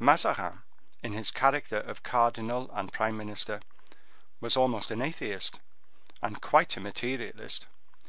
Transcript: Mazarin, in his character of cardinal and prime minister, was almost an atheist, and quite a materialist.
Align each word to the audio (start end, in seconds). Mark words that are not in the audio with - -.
Mazarin, 0.00 0.62
in 1.04 1.12
his 1.12 1.30
character 1.30 1.78
of 1.78 2.02
cardinal 2.02 2.68
and 2.74 2.92
prime 2.92 3.16
minister, 3.16 3.60
was 4.40 4.56
almost 4.56 4.90
an 4.90 5.00
atheist, 5.00 5.60
and 6.20 6.42
quite 6.42 6.76
a 6.76 6.80
materialist. 6.80 7.66